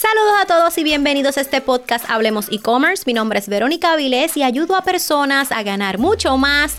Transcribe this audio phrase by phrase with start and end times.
[0.00, 3.02] Saludos a todos y bienvenidos a este podcast Hablemos e-commerce.
[3.04, 6.76] Mi nombre es Verónica Avilés y ayudo a personas a ganar mucho más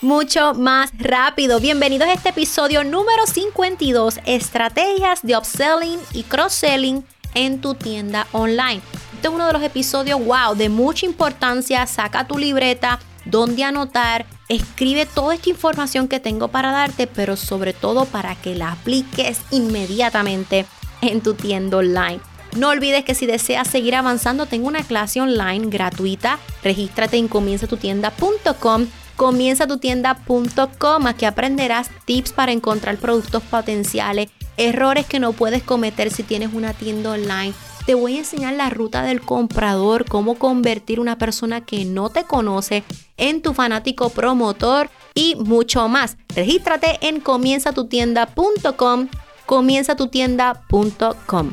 [0.00, 1.60] mucho más rápido.
[1.60, 8.82] Bienvenidos a este episodio número 52, estrategias de upselling y cross-selling en tu tienda online.
[9.14, 11.86] Este es uno de los episodios, wow, de mucha importancia.
[11.86, 17.72] Saca tu libreta, donde anotar, escribe toda esta información que tengo para darte, pero sobre
[17.72, 20.66] todo para que la apliques inmediatamente
[21.02, 22.20] en tu tienda online.
[22.56, 26.38] No olvides que si deseas seguir avanzando, tengo una clase online gratuita.
[26.62, 28.86] Regístrate en comienzatutienda.com.
[29.16, 31.06] Comienzatutienda.com.
[31.06, 36.74] Aquí aprenderás tips para encontrar productos potenciales, errores que no puedes cometer si tienes una
[36.74, 37.54] tienda online.
[37.86, 42.24] Te voy a enseñar la ruta del comprador, cómo convertir una persona que no te
[42.24, 42.84] conoce
[43.16, 46.16] en tu fanático promotor y mucho más.
[46.34, 49.08] Regístrate en comienzatutienda.com
[49.52, 51.52] comienzatutienda.com.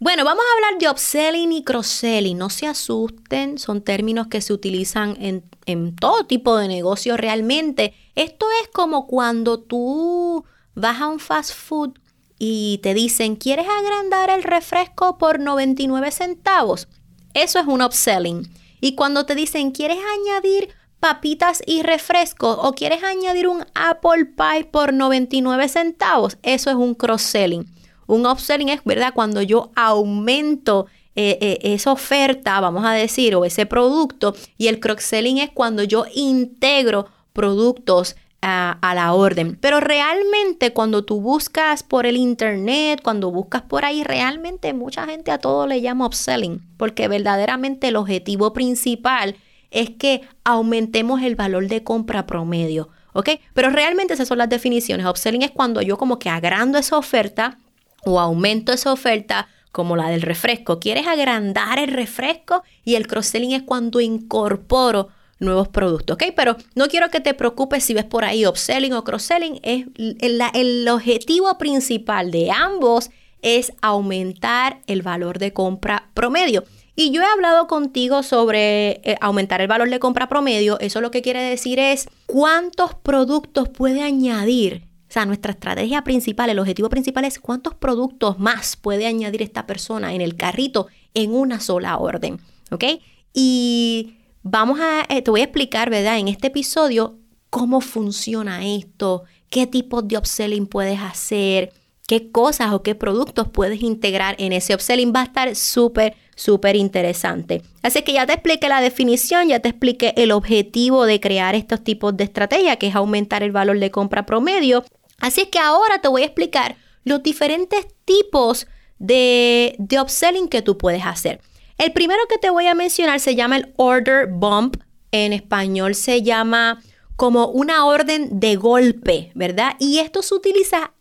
[0.00, 2.36] Bueno, vamos a hablar de upselling y cross-selling.
[2.36, 7.94] No se asusten, son términos que se utilizan en, en todo tipo de negocio realmente.
[8.16, 11.92] Esto es como cuando tú vas a un fast food
[12.40, 16.88] y te dicen, ¿quieres agrandar el refresco por 99 centavos?
[17.34, 18.52] Eso es un upselling.
[18.80, 20.70] Y cuando te dicen, ¿quieres añadir
[21.04, 26.94] papitas y refrescos o quieres añadir un apple pie por 99 centavos, eso es un
[26.94, 27.66] cross-selling.
[28.06, 29.12] Un upselling es, ¿verdad?
[29.14, 34.34] Cuando yo aumento eh, eh, esa oferta, vamos a decir, o ese producto.
[34.56, 39.58] Y el cross-selling es cuando yo integro productos a, a, la orden.
[39.60, 45.32] Pero realmente cuando tú buscas por el internet, cuando buscas por ahí, realmente mucha gente
[45.32, 46.62] a todo le llama upselling.
[46.78, 49.36] Porque verdaderamente el objetivo principal
[49.74, 52.88] es que aumentemos el valor de compra promedio.
[53.12, 53.30] ¿Ok?
[53.52, 55.06] Pero realmente esas son las definiciones.
[55.06, 57.58] Upselling es cuando yo como que agrando esa oferta
[58.04, 60.80] o aumento esa oferta como la del refresco.
[60.80, 62.62] ¿Quieres agrandar el refresco?
[62.84, 65.08] Y el cross-selling es cuando incorporo
[65.38, 66.32] nuevos productos, ¿ok?
[66.34, 69.60] Pero no quiero que te preocupes si ves por ahí upselling o cross-selling.
[69.64, 73.10] El objetivo principal de ambos
[73.42, 76.64] es aumentar el valor de compra promedio.
[76.96, 80.78] Y yo he hablado contigo sobre eh, aumentar el valor de compra promedio.
[80.80, 84.86] Eso lo que quiere decir es cuántos productos puede añadir.
[85.08, 89.66] O sea, nuestra estrategia principal, el objetivo principal es cuántos productos más puede añadir esta
[89.66, 92.40] persona en el carrito en una sola orden.
[92.70, 92.84] ¿Ok?
[93.32, 96.18] Y vamos a, eh, te voy a explicar, ¿verdad?
[96.18, 97.18] En este episodio
[97.50, 101.72] cómo funciona esto, qué tipos de upselling puedes hacer,
[102.06, 105.12] qué cosas o qué productos puedes integrar en ese upselling.
[105.14, 107.62] Va a estar súper, súper interesante.
[107.82, 111.82] Así que ya te expliqué la definición, ya te expliqué el objetivo de crear estos
[111.82, 114.84] tipos de estrategia, que es aumentar el valor de compra promedio.
[115.20, 118.66] Así es que ahora te voy a explicar los diferentes tipos
[118.98, 121.40] de, de upselling que tú puedes hacer.
[121.78, 124.76] El primero que te voy a mencionar se llama el order bump.
[125.10, 126.82] En español se llama
[127.16, 129.76] como una orden de golpe, ¿verdad?
[129.78, 130.92] Y esto se utiliza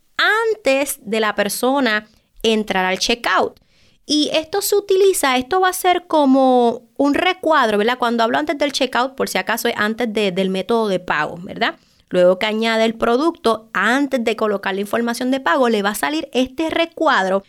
[0.52, 2.08] antes de la persona
[2.42, 3.60] entrar al checkout.
[4.06, 7.98] Y esto se utiliza, esto va a ser como un recuadro, ¿verdad?
[7.98, 11.76] Cuando hablo antes del checkout, por si acaso es antes del método de pago, ¿verdad?
[12.10, 15.96] Luego que añade el producto, antes de colocar la información de pago, le va a
[15.96, 17.44] salir este recuadro,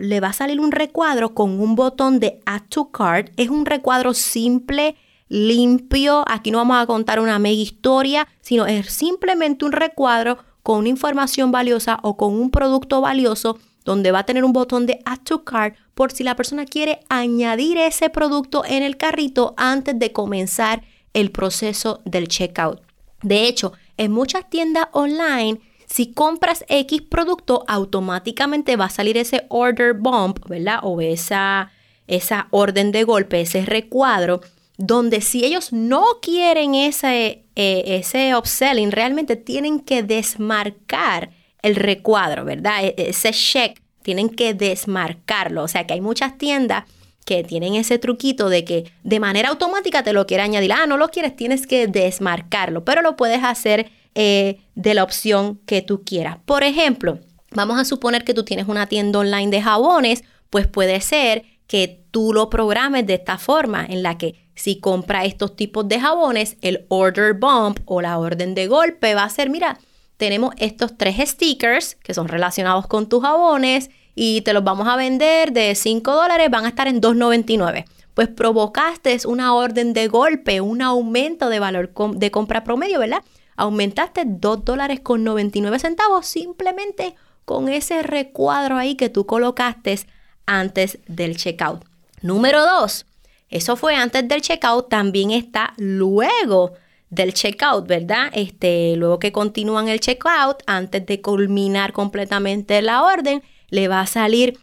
[0.00, 3.30] le va a salir un recuadro con un botón de Add to Cart.
[3.36, 4.96] Es un recuadro simple,
[5.28, 6.24] limpio.
[6.26, 10.90] Aquí no vamos a contar una mega historia, sino es simplemente un recuadro con una
[10.90, 15.20] información valiosa o con un producto valioso donde va a tener un botón de Add
[15.20, 20.12] to Cart por si la persona quiere añadir ese producto en el carrito antes de
[20.12, 20.82] comenzar
[21.14, 22.82] el proceso del checkout.
[23.22, 29.46] De hecho, en muchas tiendas online, si compras X producto, automáticamente va a salir ese
[29.48, 30.80] order bump, ¿verdad?
[30.82, 31.70] O esa,
[32.08, 34.42] esa orden de golpe, ese recuadro,
[34.76, 41.30] donde si ellos no quieren ese, eh, ese upselling, realmente tienen que desmarcar
[41.60, 42.84] el recuadro, ¿verdad?
[42.84, 45.64] E, ese check, tienen que desmarcarlo.
[45.64, 46.84] O sea que hay muchas tiendas
[47.26, 50.72] que tienen ese truquito de que de manera automática te lo quiere añadir.
[50.72, 55.58] Ah, no lo quieres, tienes que desmarcarlo, pero lo puedes hacer eh, de la opción
[55.66, 56.36] que tú quieras.
[56.44, 57.18] Por ejemplo,
[57.50, 62.04] vamos a suponer que tú tienes una tienda online de jabones, pues puede ser que
[62.12, 66.56] tú lo programes de esta forma en la que si compra estos tipos de jabones,
[66.62, 69.78] el order bump o la orden de golpe va a ser, mira,
[70.16, 74.96] tenemos estos tres stickers que son relacionados con tus jabones y te los vamos a
[74.96, 77.84] vender de 5 dólares, van a estar en 2.99.
[78.14, 83.22] Pues provocaste una orden de golpe, un aumento de valor de compra promedio, ¿verdad?
[83.54, 87.14] Aumentaste 2 dólares con 99 centavos simplemente
[87.44, 90.00] con ese recuadro ahí que tú colocaste
[90.46, 91.84] antes del checkout.
[92.20, 93.06] Número dos,
[93.50, 96.72] eso fue antes del checkout, también está luego
[97.10, 98.30] del checkout, ¿verdad?
[98.34, 104.06] Este, luego que continúan el checkout, antes de culminar completamente la orden, le va a
[104.06, 104.58] salir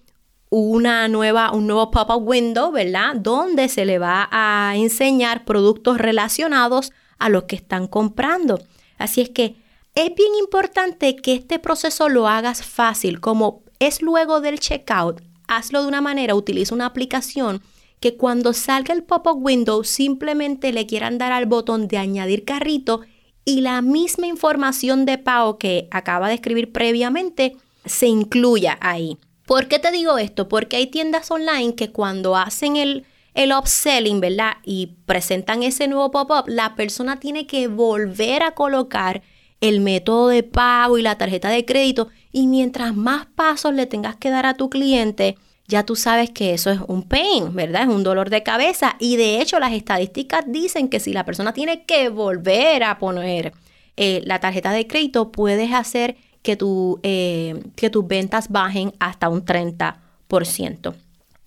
[0.49, 3.15] una nueva, un nuevo pop-up window, ¿verdad?
[3.15, 8.61] Donde se le va a enseñar productos relacionados a los que están comprando.
[8.97, 9.55] Así es que
[9.95, 15.81] es bien importante que este proceso lo hagas fácil, como es luego del checkout, hazlo
[15.81, 17.61] de una manera, utiliza una aplicación
[17.99, 23.01] que cuando salga el pop-up window simplemente le quieran dar al botón de añadir carrito
[23.45, 27.55] y la misma información de pago que acaba de escribir previamente
[27.85, 29.17] se incluya ahí.
[29.45, 30.47] ¿Por qué te digo esto?
[30.47, 33.05] Porque hay tiendas online que cuando hacen el,
[33.35, 34.53] el upselling, ¿verdad?
[34.63, 39.21] Y presentan ese nuevo pop-up, la persona tiene que volver a colocar
[39.61, 42.09] el método de pago y la tarjeta de crédito.
[42.31, 46.53] Y mientras más pasos le tengas que dar a tu cliente, ya tú sabes que
[46.53, 47.83] eso es un pain, ¿verdad?
[47.83, 48.95] Es un dolor de cabeza.
[48.99, 53.53] Y de hecho las estadísticas dicen que si la persona tiene que volver a poner
[53.97, 59.29] eh, la tarjeta de crédito, puedes hacer que, tu, eh, que tus ventas bajen hasta
[59.29, 60.93] un 30%.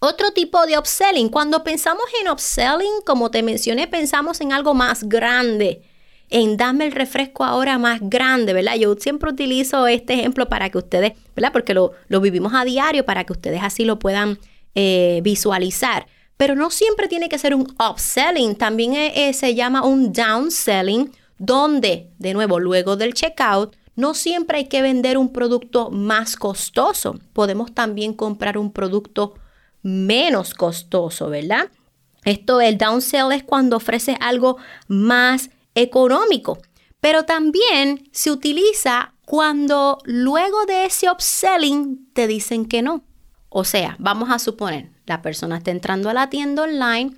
[0.01, 5.05] Otro tipo de upselling, cuando pensamos en upselling, como te mencioné, pensamos en algo más
[5.05, 5.83] grande,
[6.31, 8.77] en dame el refresco ahora más grande, ¿verdad?
[8.77, 11.53] Yo siempre utilizo este ejemplo para que ustedes, ¿verdad?
[11.53, 14.39] Porque lo, vivimos a diario, para que ustedes así lo puedan
[14.75, 16.07] eh, visualizar.
[16.37, 22.11] Pero no siempre tiene que ser un upselling, también eh, se llama un downselling, donde,
[22.19, 27.19] de nuevo, luego del checkout, no siempre hay que vender un producto más costoso.
[27.33, 29.35] Podemos también comprar un producto
[29.83, 31.71] menos costoso, ¿verdad?
[32.25, 35.51] Esto, el downsell es cuando ofreces algo más
[35.83, 36.59] económico,
[37.01, 43.05] pero también se utiliza cuando luego de ese upselling te dicen que no.
[43.49, 47.17] O sea, vamos a suponer, la persona está entrando a la tienda online,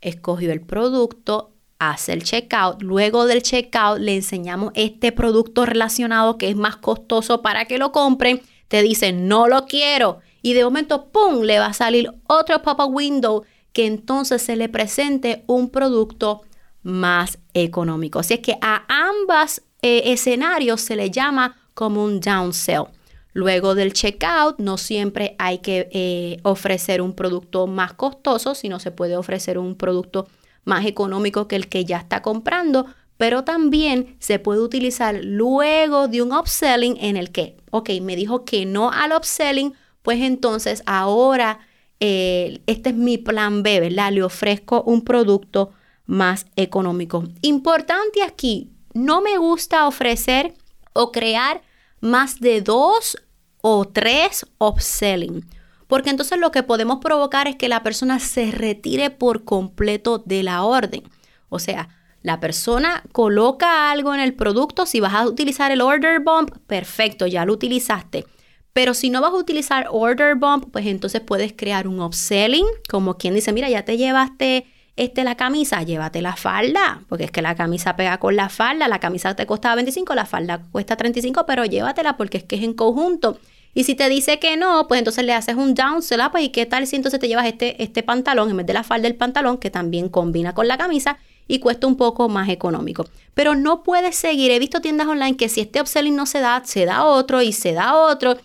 [0.00, 2.82] escogió el producto, hace el checkout.
[2.82, 7.92] Luego del checkout le enseñamos este producto relacionado que es más costoso para que lo
[7.92, 8.42] compren.
[8.68, 10.20] Te dicen, no lo quiero.
[10.42, 14.68] Y de momento, ¡pum!, le va a salir otro pop-up window que entonces se le
[14.68, 16.42] presente un producto
[16.86, 18.20] más económico.
[18.20, 22.84] Así es que a ambas eh, escenarios se le llama como un downsell.
[23.32, 28.92] Luego del checkout, no siempre hay que eh, ofrecer un producto más costoso, sino se
[28.92, 30.28] puede ofrecer un producto
[30.64, 32.86] más económico que el que ya está comprando,
[33.16, 38.44] pero también se puede utilizar luego de un upselling en el que, ok, me dijo
[38.44, 41.58] que no al upselling, pues entonces ahora
[41.98, 44.12] eh, este es mi plan B, ¿verdad?
[44.12, 45.72] Le ofrezco un producto
[46.06, 47.24] más económico.
[47.42, 50.54] Importante aquí, no me gusta ofrecer
[50.92, 51.62] o crear
[52.00, 53.18] más de dos
[53.60, 55.44] o tres upselling.
[55.86, 60.42] Porque entonces lo que podemos provocar es que la persona se retire por completo de
[60.42, 61.02] la orden.
[61.48, 61.88] O sea,
[62.22, 67.26] la persona coloca algo en el producto, si vas a utilizar el order bump, perfecto,
[67.26, 68.26] ya lo utilizaste.
[68.72, 73.16] Pero si no vas a utilizar order bump, pues entonces puedes crear un upselling, como
[73.16, 77.42] quien dice, mira, ya te llevaste este, la camisa, llévate la falda, porque es que
[77.42, 81.44] la camisa pega con la falda, la camisa te costaba 25, la falda cuesta 35,
[81.46, 83.38] pero llévatela porque es que es en conjunto.
[83.74, 86.64] Y si te dice que no, pues entonces le haces un downsell, pues ¿y qué
[86.64, 89.58] tal si entonces te llevas este, este pantalón en vez de la falda del pantalón,
[89.58, 93.06] que también combina con la camisa y cuesta un poco más económico?
[93.34, 96.62] Pero no puedes seguir, he visto tiendas online que si este upselling no se da,
[96.64, 98.38] se da otro y se da otro.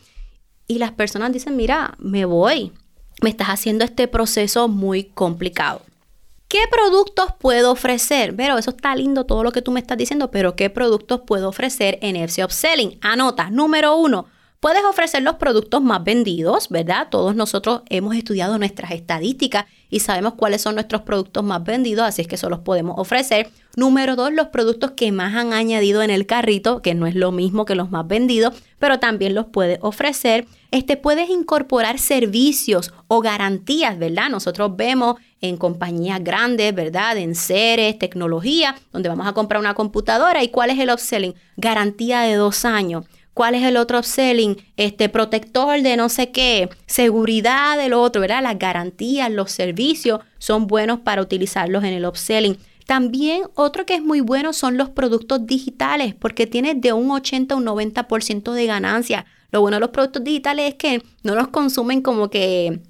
[0.68, 2.74] Y las personas dicen, mira, me voy,
[3.22, 5.82] me estás haciendo este proceso muy complicado.
[6.52, 8.36] ¿Qué productos puedo ofrecer?
[8.36, 11.48] Pero eso está lindo todo lo que tú me estás diciendo, pero ¿qué productos puedo
[11.48, 13.00] ofrecer en ese upselling?
[13.02, 14.26] Anota, número uno,
[14.62, 17.08] Puedes ofrecer los productos más vendidos, ¿verdad?
[17.10, 22.22] Todos nosotros hemos estudiado nuestras estadísticas y sabemos cuáles son nuestros productos más vendidos, así
[22.22, 23.50] es que eso los podemos ofrecer.
[23.76, 27.32] Número dos, los productos que más han añadido en el carrito, que no es lo
[27.32, 30.46] mismo que los más vendidos, pero también los puedes ofrecer.
[30.70, 34.30] Este puedes incorporar servicios o garantías, ¿verdad?
[34.30, 37.18] Nosotros vemos en compañías grandes, ¿verdad?
[37.18, 41.36] En seres, tecnología, donde vamos a comprar una computadora y cuál es el upselling?
[41.58, 44.58] Garantía de dos años ¿Cuál es el otro upselling?
[44.76, 48.44] Este protector de no sé qué, seguridad del otro, ¿verdad?
[48.44, 52.58] Las garantías, los servicios son buenos para utilizarlos en el upselling.
[52.86, 57.54] También otro que es muy bueno son los productos digitales, porque tiene de un 80
[57.54, 59.26] a un 90% de ganancia.
[59.52, 62.82] Lo bueno de los productos digitales es que no los consumen como que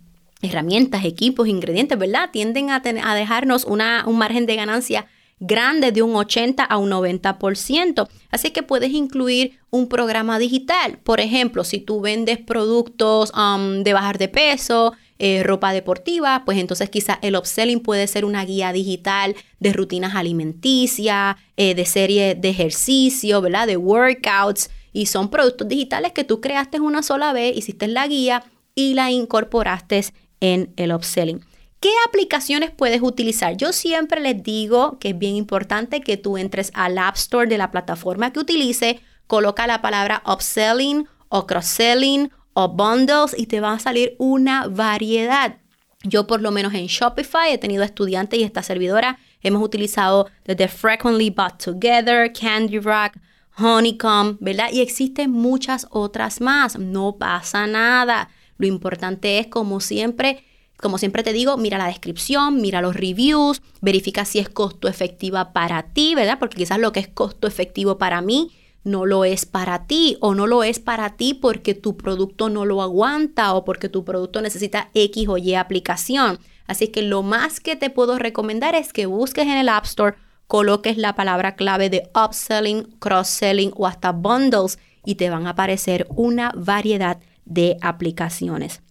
[0.42, 2.30] herramientas, equipos, ingredientes, ¿verdad?
[2.32, 5.08] Tienden a, dejarnos un margen de ganancia
[5.42, 8.08] grande de un 80 a un 90%.
[8.30, 11.00] Así que puedes incluir un programa digital.
[11.00, 16.58] Por ejemplo, si tú vendes productos um, de bajar de peso, eh, ropa deportiva, pues
[16.58, 22.36] entonces quizás el upselling puede ser una guía digital de rutinas alimenticias, eh, de serie
[22.36, 23.68] de ejercicio, ¿verdad?
[23.68, 24.70] De workouts.
[24.94, 28.44] Y son productos digitales que tú creaste una sola vez, hiciste la guía
[28.76, 30.06] y la incorporaste
[30.42, 31.46] en el upselling.
[31.80, 33.58] ¿Qué aplicaciones puedes utilizar?
[33.58, 37.58] Yo siempre les digo que es bien importante que tú entres al App Store de
[37.58, 43.74] la plataforma que utilice, coloca la palabra upselling o cross-selling o bundles y te va
[43.74, 45.58] a salir una variedad.
[46.04, 50.68] Yo por lo menos en Shopify he tenido estudiantes y esta servidora hemos utilizado desde
[50.68, 53.14] Frequently Bought Together, Candy Rock,
[53.58, 54.70] Honeycomb, ¿verdad?
[54.72, 56.78] Y existen muchas otras más.
[56.78, 58.30] No pasa nada.
[58.62, 60.44] Lo importante es, como siempre,
[60.78, 65.52] como siempre te digo, mira la descripción, mira los reviews, verifica si es costo efectiva
[65.52, 66.38] para ti, ¿verdad?
[66.38, 68.52] Porque quizás lo que es costo efectivo para mí
[68.84, 72.66] no lo es para ti o no lo es para ti porque tu producto no
[72.66, 76.38] lo aguanta o porque tu producto necesita X o Y aplicación.
[76.68, 80.18] Así que lo más que te puedo recomendar es que busques en el App Store,
[80.46, 86.06] coloques la palabra clave de upselling, cross-selling o hasta bundles y te van a aparecer
[86.12, 88.82] una variedad de aplicaciones.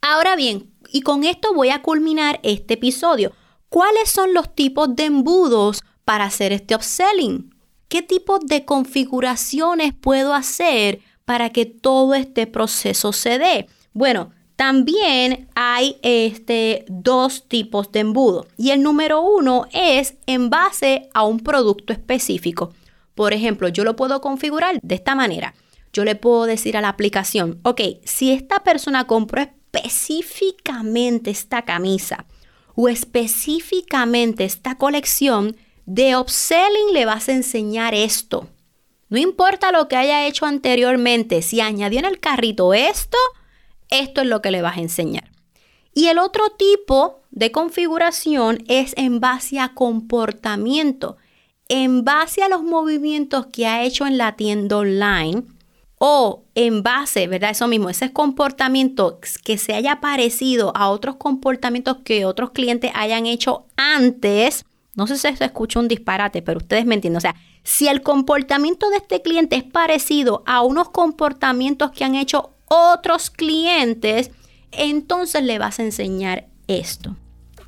[0.00, 3.32] Ahora bien, y con esto voy a culminar este episodio.
[3.68, 7.54] ¿Cuáles son los tipos de embudos para hacer este upselling?
[7.88, 13.68] ¿Qué tipo de configuraciones puedo hacer para que todo este proceso se dé?
[13.92, 21.08] Bueno, también hay este, dos tipos de embudo y el número uno es en base
[21.14, 22.72] a un producto específico.
[23.14, 25.54] Por ejemplo, yo lo puedo configurar de esta manera.
[25.92, 32.26] Yo le puedo decir a la aplicación, ok, si esta persona compró específicamente esta camisa
[32.74, 35.56] o específicamente esta colección,
[35.86, 38.48] de upselling le vas a enseñar esto.
[39.08, 43.18] No importa lo que haya hecho anteriormente, si añadió en el carrito esto,
[43.88, 45.32] esto es lo que le vas a enseñar.
[45.92, 51.16] Y el otro tipo de configuración es en base a comportamiento,
[51.68, 55.42] en base a los movimientos que ha hecho en la tienda online
[56.02, 57.50] o en base, ¿verdad?
[57.50, 63.26] Eso mismo, ese comportamiento que se haya parecido a otros comportamientos que otros clientes hayan
[63.26, 64.64] hecho antes.
[64.94, 67.18] No sé si se escucha un disparate, pero ustedes me entienden.
[67.18, 72.14] O sea, si el comportamiento de este cliente es parecido a unos comportamientos que han
[72.14, 74.30] hecho otros clientes,
[74.72, 77.14] entonces le vas a enseñar esto.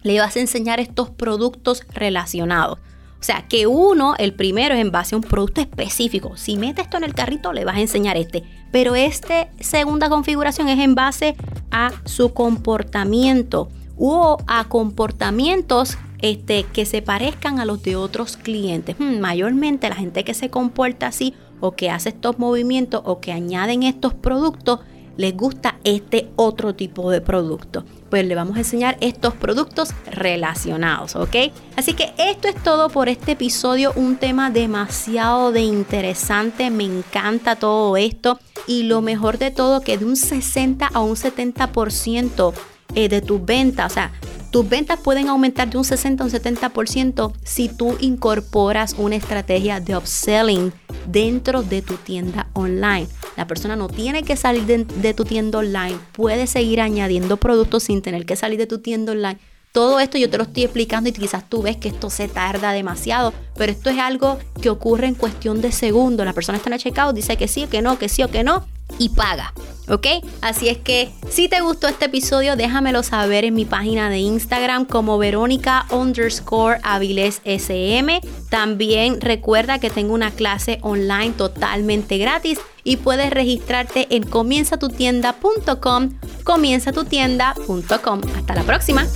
[0.04, 2.78] Le vas a enseñar estos productos relacionados.
[3.22, 6.36] O sea, que uno, el primero es en base a un producto específico.
[6.36, 8.42] Si metes esto en el carrito, le vas a enseñar este.
[8.72, 11.36] Pero esta segunda configuración es en base
[11.70, 18.96] a su comportamiento o a comportamientos este, que se parezcan a los de otros clientes.
[18.98, 23.30] Hmm, mayormente la gente que se comporta así o que hace estos movimientos o que
[23.30, 24.80] añaden estos productos
[25.16, 27.84] les gusta este otro tipo de producto.
[28.10, 31.36] Pues le vamos a enseñar estos productos relacionados, ¿ok?
[31.76, 37.56] Así que esto es todo por este episodio, un tema demasiado de interesante, me encanta
[37.56, 42.52] todo esto y lo mejor de todo que de un 60 a un 70%
[42.94, 44.12] eh, de tus ventas, o sea,
[44.52, 49.80] tus ventas pueden aumentar de un 60 a un 70% si tú incorporas una estrategia
[49.80, 50.74] de upselling
[51.06, 53.08] dentro de tu tienda online.
[53.36, 58.02] La persona no tiene que salir de, tu tienda online, puede seguir añadiendo productos sin
[58.02, 59.38] tener que salir de tu tienda online.
[59.72, 62.72] Todo esto yo te lo estoy explicando y quizás tú ves que esto se tarda
[62.72, 66.26] demasiado, pero esto es algo que ocurre en cuestión de segundos.
[66.26, 68.44] La persona está en el dice que sí o que no, que sí o que
[68.44, 68.66] no
[68.98, 69.54] y paga.
[69.88, 70.06] ¿Ok?
[70.40, 74.84] Así es que si te gustó este episodio, déjamelo saber en mi página de Instagram
[74.84, 78.20] como Verónica underscore Avilés SM.
[78.48, 86.10] También recuerda que tengo una clase online totalmente gratis y puedes registrarte en comienzatutienda.com,
[86.44, 88.20] comienzatutienda.com.
[88.36, 89.06] Hasta la próxima.